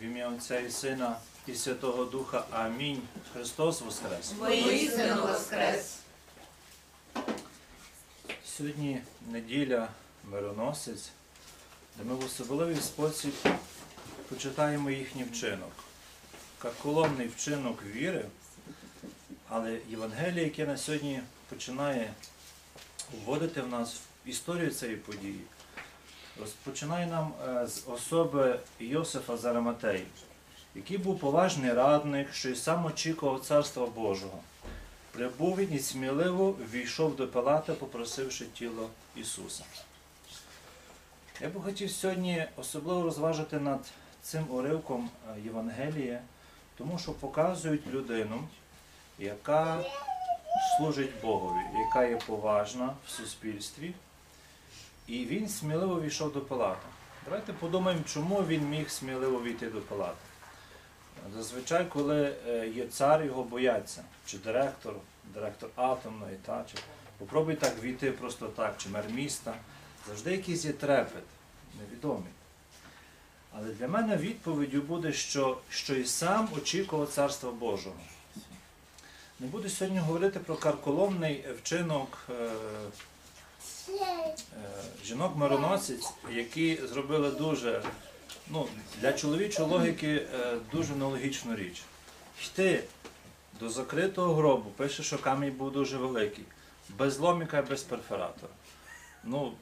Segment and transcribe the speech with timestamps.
[0.00, 1.16] В ім'я Отця і Сина
[1.46, 2.44] і Святого Духа.
[2.50, 3.02] Амінь.
[3.32, 4.32] Христос Воскрес!
[4.32, 5.96] Воістину воскрес!
[8.46, 9.88] Сьогодні неділя
[10.24, 11.08] мироносець,
[11.98, 13.32] де ми в особливий спосіб
[14.28, 15.72] почитаємо їхній вчинок.
[16.58, 18.24] Карколомний вчинок віри,
[19.48, 22.12] але Євангеліє, яке на сьогодні починає
[23.12, 23.94] вводити в нас
[24.26, 25.40] в історію цієї події,
[26.40, 30.06] розпочинає нам е, з особи Йосифа Зараматеї,
[30.74, 34.38] який був поважний радник, що й сам очікував Царства Божого.
[35.10, 39.64] Прибув він і сміливо війшов до Пилата, попросивши тіло Ісуса.
[41.40, 43.80] Я би хотів сьогодні особливо розважити над
[44.22, 46.20] цим уривком е, Євангелія,
[46.78, 48.48] тому що показують людину,
[49.18, 49.84] яка
[50.76, 53.94] служить Богові, яка є поважна в суспільстві.
[55.06, 56.86] І він сміливо війшов до Пилата.
[57.24, 60.16] Давайте подумаємо, чому він міг сміливо війти до Пилата.
[61.34, 64.94] Зазвичай, коли е, є цар, його бояться, чи директор,
[65.34, 66.82] директор атомної, та, чи
[67.18, 69.54] попробуй так війти просто так, чи мер міста.
[70.06, 71.22] Завжди якийсь є трепет,
[71.80, 72.32] невідомий.
[73.52, 77.96] Але для мене відповіддю буде, що, що і сам очікував Царства Божого.
[79.40, 82.50] Не буду сьогодні говорити про карколомний вчинок е,
[85.04, 87.82] жінок-мироносець, які зробили дуже
[88.50, 88.68] ну,
[89.00, 91.82] для чоловічої логіки е, дуже нелогічну річ.
[92.44, 92.84] Йти
[93.60, 96.44] до закритого гробу, пише, що камінь був дуже великий,
[96.98, 98.52] без ломіка і без перфоратора.
[99.24, 99.52] Ну,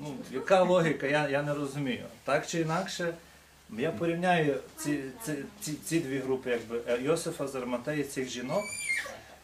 [0.00, 2.04] ну, яка логіка, я, я не розумію.
[2.24, 3.14] Так чи інакше,
[3.70, 8.64] я порівняю ці, ці, ці, ці дві групи, якби е, Йосифа з Арматеї, цих жінок,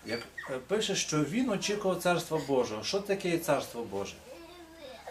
[0.06, 2.84] як е, пише, що він очікував Царства Божого.
[2.84, 4.14] Що таке Царство Боже?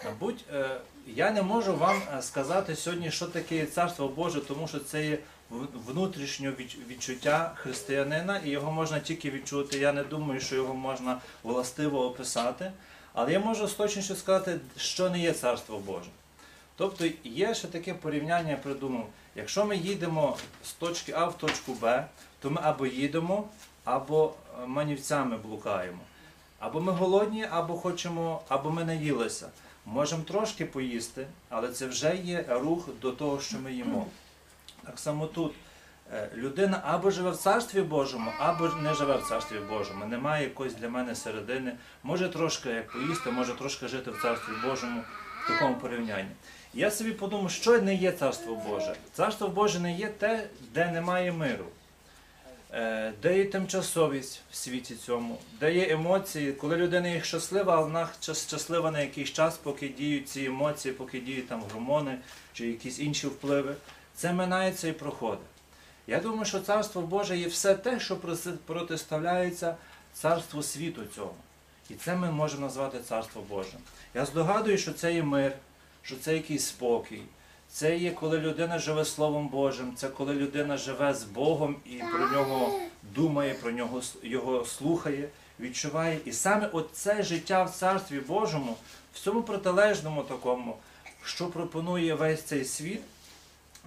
[0.05, 0.66] Мабуть, е,
[1.08, 5.17] я не можу вам е, сказати сьогодні, що таке Царство Боже, тому що це є
[5.88, 6.53] внутрішнє
[6.89, 9.80] відчуття християнина, і його можна тільки відчути.
[9.80, 12.71] Я не думаю, що його можна властиво описати.
[13.14, 16.10] Але я можу з точністю сказати, що не є Царство Боже.
[16.75, 19.10] Тобто є ще таке порівняння, я придумав.
[19.36, 22.05] Якщо ми їдемо з точки А в точку Б,
[22.39, 23.48] то ми або їдемо,
[23.83, 24.33] або
[24.64, 25.99] е, манівцями блукаємо.
[26.60, 29.49] Або ми голодні, або хочемо, або ми наїлися.
[29.86, 34.05] Можемо трошки поїсти, але це вже є рух до того, що ми їмо.
[34.86, 35.54] Так само тут
[36.11, 40.05] Е, людина або живе в Царстві Божому, або не живе в Царстві Божому.
[40.05, 41.76] Немає якоїсь для мене середини.
[42.04, 45.02] Може трошки як поїсти, може трошки жити в Царстві Божому
[45.43, 46.32] в такому порівнянні.
[46.73, 48.95] Я собі подумав, що не є Царство Боже.
[49.14, 51.66] Царство Боже не є те, де немає миру.
[52.73, 57.82] Е, Де є тимчасовість в світі цьому, де є емоції, коли людина є щаслива, а
[57.82, 62.17] вона щаслива на якийсь час, поки діють ці емоції, поки діють там гормони
[62.54, 63.76] чи якісь інші впливи,
[64.16, 65.39] це минається і проходить.
[66.08, 68.17] Я думаю, що Царство Боже є все те, що
[68.66, 69.76] протиставляється
[70.14, 71.36] царству світу цього.
[71.90, 73.78] І це ми можемо назвати Царство Боже.
[74.14, 75.54] Я здогадую, що це є мир,
[76.02, 77.22] що це якийсь спокій.
[77.73, 82.28] Це є, коли людина живе Словом Божим, це коли людина живе з Богом і про
[82.28, 82.80] нього
[83.16, 85.30] думає, про нього його слухає,
[85.60, 86.20] відчуває.
[86.26, 88.76] І саме оце життя в Царстві Божому,
[89.14, 90.78] в цьому протилежному такому,
[91.23, 93.02] що пропонує весь цей світ,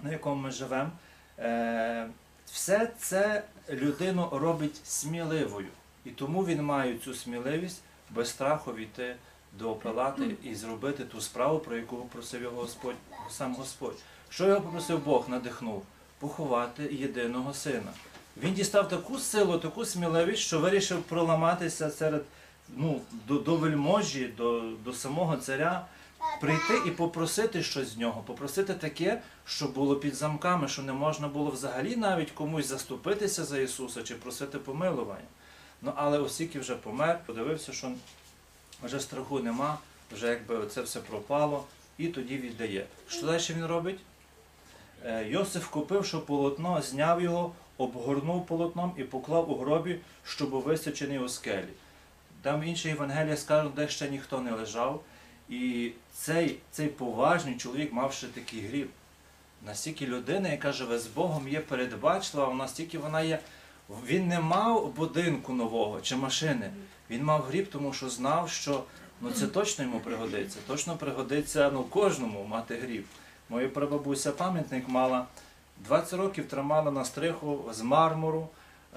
[0.03, 0.91] на якому ми живемо,
[1.39, 2.07] е,
[2.45, 5.67] все це людину робить сміливою.
[6.05, 9.15] І тому він має цю сміливість без страху війти
[9.53, 12.95] до Пилати і зробити ту справу, про яку попросив його Господь,
[13.29, 13.95] сам Господь.
[14.29, 15.83] Що його попросив Бог, надихнув?
[16.19, 17.91] Поховати єдиного сина.
[18.43, 22.23] Він дістав таку силу, таку сміливість, що вирішив проламатися серед
[22.75, 25.85] ну, до, до вельможі, до, до самого царя,
[26.41, 31.27] прийти і попросити щось з нього, попросити таке, що було під замками, що не можна
[31.27, 35.27] було взагалі навіть комусь заступитися за Ісуса чи просити помилування.
[35.81, 37.91] Ну, але оскільки вже помер, подивився, що
[38.83, 39.77] вже страху нема,
[40.11, 41.65] вже якби це все пропало,
[41.97, 42.85] і тоді віддає.
[43.07, 43.99] Що далі він робить?
[45.05, 51.19] Е, Йосиф купивши полотно, зняв його, обгорнув полотном і поклав у гробі, щоб був височений
[51.19, 51.67] у скелі.
[52.41, 55.03] Там інші Євангелія скажуть, де ще ніхто не лежав.
[55.49, 58.89] І цей, цей поважний чоловік мав ще такий гріб.
[59.65, 63.39] Настільки людина, яка живе з Богом, є передбачлива, настільки вона є.
[64.07, 66.71] Він не мав будинку нового чи машини.
[67.09, 68.83] Він мав гріб, тому що знав, що
[69.21, 70.59] ну, це точно йому пригодиться.
[70.67, 73.05] Точно пригодиться ну, кожному мати гріб.
[73.49, 75.25] Моя прабабуся пам'ятник мала
[75.77, 78.47] 20 років тримала на стриху з мармуру,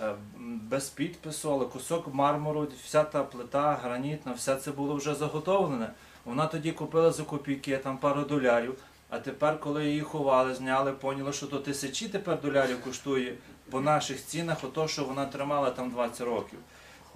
[0.03, 5.91] е, без підпису, але кусок мармуру, вся та плита гранітна, все це було вже заготовлене.
[6.25, 8.75] Вона тоді купила за копійки там пару долярів,
[9.09, 13.35] А тепер, коли її ховали, зняли, поняли, що то тисячі тепер долярів коштує
[13.71, 16.59] по наших цінах, ото, що вона тримала там 20 років.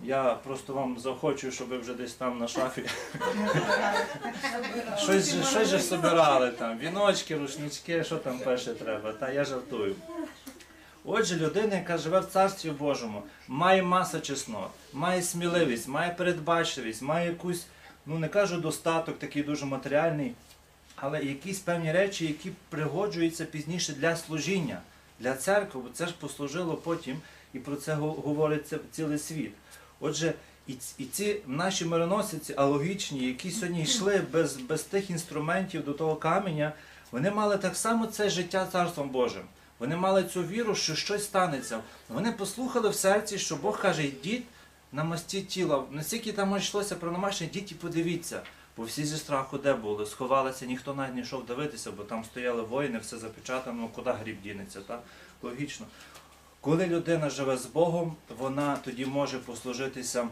[0.03, 2.83] Я просто вам захочу, щоб ви вже десь там на шафі
[4.99, 9.13] щось, же- щось же собирали там, віночки, рушнички, що там перше треба.
[9.13, 9.95] Та я жартую.
[11.05, 17.29] Отже, людина, яка живе в Царстві Божому, має маса чеснот, має сміливість, має передбачливість, має
[17.29, 17.67] якусь,
[18.07, 20.35] ну не кажу достаток, такий дуже матеріальний,
[20.97, 24.81] але якісь певні речі, які пригоджуються пізніше для служіння,
[25.21, 27.21] для церкви, бо це ж послужило потім,
[27.53, 29.53] і про це го- говорить цілий світ.
[30.01, 30.35] Отже,
[30.67, 36.73] і, ці наші мироносиці алогічні, які сьогодні йшли без, без тих інструментів до того каменя,
[37.13, 39.43] вони мали так само це життя Царством Божим.
[39.79, 41.81] Вони мали цю віру, що щось станеться.
[42.09, 44.45] Вони послухали в серці, що Бог каже, йдіть
[44.93, 45.83] на мості тіла.
[45.91, 48.43] Настільки там йшлося про намашення, йдіть і подивіться.
[48.77, 52.63] Бо всі зі страху де були, сховалися, ніхто навіть не йшов дивитися, бо там стояли
[52.63, 55.03] воїни, все запечатано, ну куди гріб дінеться, так?
[55.43, 55.87] Логічно.
[56.61, 60.29] Коли людина живе з Богом, вона тоді може послужитися,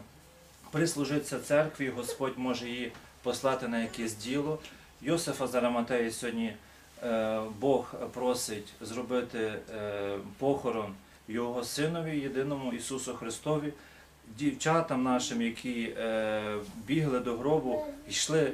[0.70, 2.92] прислужитися церкві, Господь може її
[3.22, 4.58] послати на якесь діло.
[5.02, 6.56] Йосифа Зараматея сьогодні
[7.02, 9.38] е, Бог просить зробити
[9.74, 10.94] е, похорон
[11.28, 13.72] його синові, єдиному Ісусу Христові,
[14.38, 16.56] дівчатам нашим, які е,
[16.86, 18.52] бігли до гробу, йшли,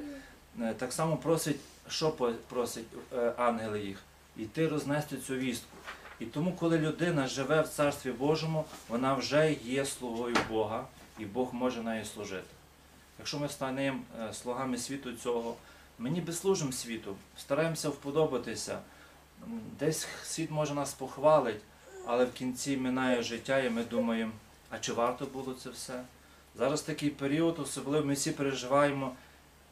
[0.60, 2.10] е, так само просить, що
[2.48, 2.86] просить
[3.16, 4.02] е, ангели їх?
[4.36, 5.76] Іти рознести цю вістку.
[6.20, 10.86] І тому, коли людина живе в Царстві Божому, вона вже є слугою Бога,
[11.18, 12.48] і Бог може нею служити.
[13.18, 14.00] Якщо ми станемо
[14.32, 15.56] слугами світу цього,
[15.98, 18.78] ми ніби служимо світу, стараємося вподобатися.
[19.78, 21.60] Десь світ може нас похвалить,
[22.06, 24.32] але в кінці минає життя, і ми думаємо,
[24.70, 26.02] а чи варто було це все?
[26.58, 29.12] Зараз такий період, особливо ми всі переживаємо.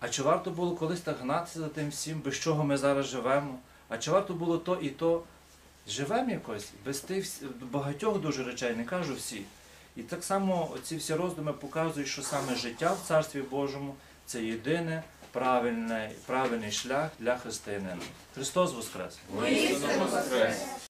[0.00, 3.58] А чи варто було колись так гнатися за тим всім, без чого ми зараз живемо?
[3.88, 5.22] А чи варто було то і то?
[5.88, 7.26] Живемо якось без тих
[7.60, 9.42] багатьох дуже речей, не кажу всі.
[9.96, 13.94] І так само ці всі роздуми показують, що саме життя в Царстві Божому
[14.26, 15.02] це єдине
[15.32, 17.98] правильний, правильний шлях для християнина.
[18.34, 19.18] Христос Воскрес!
[19.98, 20.66] Воскрес!